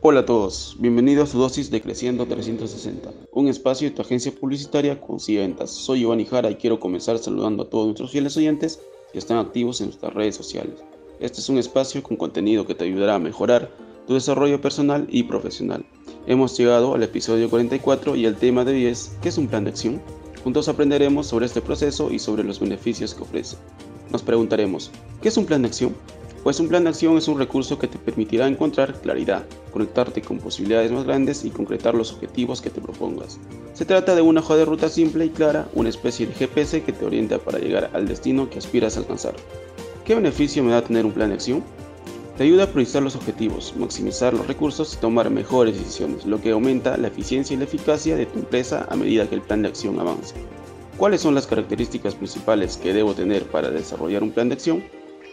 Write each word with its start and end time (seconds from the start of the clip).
Hola 0.00 0.20
a 0.20 0.26
todos, 0.26 0.76
bienvenidos 0.78 1.28
a 1.28 1.32
su 1.32 1.38
dosis 1.38 1.70
de 1.70 1.80
Creciendo 1.80 2.26
360, 2.26 3.10
un 3.32 3.48
espacio 3.48 3.88
de 3.88 3.94
tu 3.94 4.02
agencia 4.02 4.32
publicitaria 4.32 5.00
con 5.00 5.18
ventas. 5.26 5.70
Soy 5.70 6.00
Giovanni 6.00 6.24
Jara 6.24 6.50
y 6.50 6.54
quiero 6.54 6.78
comenzar 6.78 7.18
saludando 7.18 7.64
a 7.64 7.68
todos 7.68 7.86
nuestros 7.86 8.12
fieles 8.12 8.36
oyentes 8.36 8.80
que 9.12 9.18
están 9.18 9.38
activos 9.38 9.80
en 9.80 9.88
nuestras 9.88 10.14
redes 10.14 10.36
sociales. 10.36 10.76
Este 11.20 11.40
es 11.40 11.48
un 11.48 11.58
espacio 11.58 12.02
con 12.02 12.16
contenido 12.16 12.66
que 12.66 12.74
te 12.74 12.84
ayudará 12.84 13.16
a 13.16 13.18
mejorar 13.18 13.70
tu 14.06 14.14
desarrollo 14.14 14.60
personal 14.60 15.06
y 15.10 15.24
profesional. 15.24 15.84
Hemos 16.26 16.56
llegado 16.56 16.94
al 16.94 17.02
episodio 17.02 17.50
44 17.50 18.16
y 18.16 18.24
el 18.24 18.36
tema 18.36 18.64
de 18.64 18.72
hoy 18.72 18.86
es 18.86 19.16
¿qué 19.20 19.28
es 19.28 19.38
un 19.38 19.48
plan 19.48 19.64
de 19.64 19.70
acción? 19.70 20.00
Juntos 20.44 20.68
aprenderemos 20.68 21.26
sobre 21.26 21.46
este 21.46 21.60
proceso 21.60 22.10
y 22.10 22.18
sobre 22.18 22.44
los 22.44 22.60
beneficios 22.60 23.14
que 23.14 23.24
ofrece. 23.24 23.56
Nos 24.10 24.22
preguntaremos, 24.22 24.92
¿qué 25.20 25.28
es 25.28 25.36
un 25.36 25.46
plan 25.46 25.62
de 25.62 25.68
acción? 25.68 25.94
Pues 26.46 26.60
un 26.60 26.68
plan 26.68 26.84
de 26.84 26.90
acción 26.90 27.18
es 27.18 27.26
un 27.26 27.40
recurso 27.40 27.76
que 27.76 27.88
te 27.88 27.98
permitirá 27.98 28.46
encontrar 28.46 29.00
claridad, 29.00 29.44
conectarte 29.72 30.22
con 30.22 30.38
posibilidades 30.38 30.92
más 30.92 31.02
grandes 31.02 31.44
y 31.44 31.50
concretar 31.50 31.96
los 31.96 32.12
objetivos 32.12 32.62
que 32.62 32.70
te 32.70 32.80
propongas. 32.80 33.40
Se 33.74 33.84
trata 33.84 34.14
de 34.14 34.22
una 34.22 34.38
hoja 34.38 34.54
de 34.54 34.64
ruta 34.64 34.88
simple 34.88 35.24
y 35.24 35.30
clara, 35.30 35.66
una 35.74 35.88
especie 35.88 36.24
de 36.24 36.34
GPS 36.34 36.84
que 36.84 36.92
te 36.92 37.04
orienta 37.04 37.38
para 37.40 37.58
llegar 37.58 37.90
al 37.94 38.06
destino 38.06 38.48
que 38.48 38.60
aspiras 38.60 38.96
a 38.96 39.00
alcanzar. 39.00 39.34
¿Qué 40.04 40.14
beneficio 40.14 40.62
me 40.62 40.70
da 40.70 40.84
tener 40.84 41.04
un 41.04 41.10
plan 41.10 41.30
de 41.30 41.34
acción? 41.34 41.64
Te 42.36 42.44
ayuda 42.44 42.62
a 42.62 42.68
priorizar 42.68 43.02
los 43.02 43.16
objetivos, 43.16 43.74
maximizar 43.76 44.32
los 44.32 44.46
recursos 44.46 44.94
y 44.94 44.98
tomar 44.98 45.30
mejores 45.30 45.76
decisiones, 45.76 46.26
lo 46.26 46.40
que 46.40 46.52
aumenta 46.52 46.96
la 46.96 47.08
eficiencia 47.08 47.54
y 47.54 47.56
la 47.56 47.64
eficacia 47.64 48.14
de 48.14 48.26
tu 48.26 48.38
empresa 48.38 48.86
a 48.88 48.94
medida 48.94 49.28
que 49.28 49.34
el 49.34 49.42
plan 49.42 49.62
de 49.62 49.68
acción 49.70 49.98
avanza. 49.98 50.36
¿Cuáles 50.96 51.22
son 51.22 51.34
las 51.34 51.48
características 51.48 52.14
principales 52.14 52.76
que 52.76 52.94
debo 52.94 53.14
tener 53.14 53.42
para 53.46 53.72
desarrollar 53.72 54.22
un 54.22 54.30
plan 54.30 54.48
de 54.48 54.54
acción? 54.54 54.84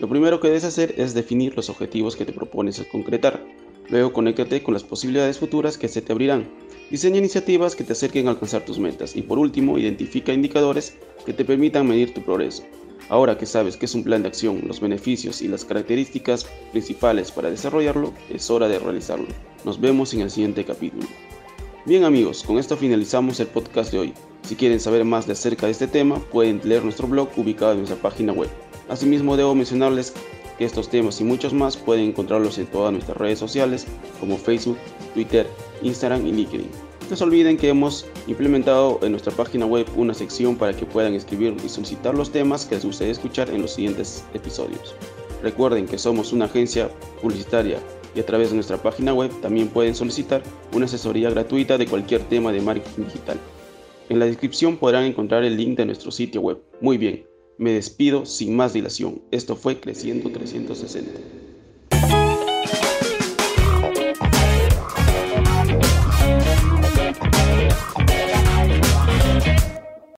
Lo 0.00 0.08
primero 0.08 0.40
que 0.40 0.48
debes 0.48 0.64
hacer 0.64 0.94
es 0.96 1.14
definir 1.14 1.54
los 1.54 1.70
objetivos 1.70 2.16
que 2.16 2.24
te 2.24 2.32
propones 2.32 2.84
concretar. 2.90 3.44
Luego 3.88 4.12
conéctate 4.12 4.62
con 4.62 4.74
las 4.74 4.84
posibilidades 4.84 5.38
futuras 5.38 5.78
que 5.78 5.88
se 5.88 6.02
te 6.02 6.12
abrirán. 6.12 6.48
Diseña 6.90 7.18
iniciativas 7.18 7.76
que 7.76 7.84
te 7.84 7.92
acerquen 7.92 8.26
a 8.26 8.30
alcanzar 8.30 8.64
tus 8.64 8.78
metas. 8.78 9.16
Y 9.16 9.22
por 9.22 9.38
último, 9.38 9.78
identifica 9.78 10.32
indicadores 10.32 10.96
que 11.24 11.32
te 11.32 11.44
permitan 11.44 11.86
medir 11.86 12.14
tu 12.14 12.22
progreso. 12.22 12.64
Ahora 13.08 13.36
que 13.36 13.46
sabes 13.46 13.76
qué 13.76 13.86
es 13.86 13.94
un 13.94 14.04
plan 14.04 14.22
de 14.22 14.28
acción, 14.28 14.62
los 14.66 14.80
beneficios 14.80 15.42
y 15.42 15.48
las 15.48 15.64
características 15.64 16.46
principales 16.70 17.30
para 17.30 17.50
desarrollarlo, 17.50 18.12
es 18.30 18.50
hora 18.50 18.68
de 18.68 18.78
realizarlo. 18.78 19.26
Nos 19.64 19.80
vemos 19.80 20.14
en 20.14 20.22
el 20.22 20.30
siguiente 20.30 20.64
capítulo. 20.64 21.06
Bien 21.84 22.04
amigos, 22.04 22.44
con 22.44 22.58
esto 22.58 22.76
finalizamos 22.76 23.40
el 23.40 23.48
podcast 23.48 23.92
de 23.92 23.98
hoy. 23.98 24.14
Si 24.42 24.54
quieren 24.54 24.80
saber 24.80 25.04
más 25.04 25.26
de 25.26 25.32
acerca 25.32 25.66
de 25.66 25.72
este 25.72 25.88
tema, 25.88 26.18
pueden 26.30 26.60
leer 26.64 26.84
nuestro 26.84 27.08
blog 27.08 27.28
ubicado 27.36 27.72
en 27.72 27.78
nuestra 27.78 28.00
página 28.00 28.32
web. 28.32 28.48
Asimismo, 28.92 29.38
debo 29.38 29.54
mencionarles 29.54 30.12
que 30.58 30.66
estos 30.66 30.90
temas 30.90 31.18
y 31.18 31.24
muchos 31.24 31.54
más 31.54 31.78
pueden 31.78 32.10
encontrarlos 32.10 32.58
en 32.58 32.66
todas 32.66 32.92
nuestras 32.92 33.16
redes 33.16 33.38
sociales 33.38 33.86
como 34.20 34.36
Facebook, 34.36 34.76
Twitter, 35.14 35.46
Instagram 35.80 36.26
y 36.26 36.32
LinkedIn. 36.32 36.68
No 37.08 37.16
se 37.16 37.24
olviden 37.24 37.56
que 37.56 37.70
hemos 37.70 38.04
implementado 38.26 38.98
en 39.00 39.12
nuestra 39.12 39.32
página 39.32 39.64
web 39.64 39.86
una 39.96 40.12
sección 40.12 40.56
para 40.56 40.76
que 40.76 40.84
puedan 40.84 41.14
escribir 41.14 41.56
y 41.64 41.70
solicitar 41.70 42.14
los 42.14 42.30
temas 42.32 42.66
que 42.66 42.74
les 42.74 42.84
gustaría 42.84 43.12
escuchar 43.12 43.48
en 43.48 43.62
los 43.62 43.72
siguientes 43.72 44.24
episodios. 44.34 44.94
Recuerden 45.42 45.86
que 45.86 45.96
somos 45.96 46.34
una 46.34 46.44
agencia 46.44 46.90
publicitaria 47.22 47.78
y 48.14 48.20
a 48.20 48.26
través 48.26 48.50
de 48.50 48.56
nuestra 48.56 48.76
página 48.76 49.14
web 49.14 49.30
también 49.40 49.68
pueden 49.68 49.94
solicitar 49.94 50.42
una 50.74 50.84
asesoría 50.84 51.30
gratuita 51.30 51.78
de 51.78 51.86
cualquier 51.86 52.20
tema 52.24 52.52
de 52.52 52.60
marketing 52.60 53.04
digital. 53.04 53.38
En 54.10 54.18
la 54.18 54.26
descripción 54.26 54.76
podrán 54.76 55.04
encontrar 55.04 55.44
el 55.44 55.56
link 55.56 55.78
de 55.78 55.86
nuestro 55.86 56.10
sitio 56.10 56.42
web. 56.42 56.58
Muy 56.82 56.98
bien, 56.98 57.31
me 57.56 57.72
despido 57.72 58.26
sin 58.26 58.56
más 58.56 58.72
dilación. 58.72 59.24
Esto 59.30 59.56
fue 59.56 59.80
Creciendo 59.80 60.30
360. 60.32 61.22